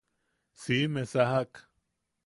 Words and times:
Siʼime 0.61 1.03
sajak. 1.11 1.53